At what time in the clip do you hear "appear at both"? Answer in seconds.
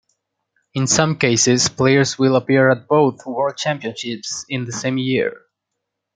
2.35-3.23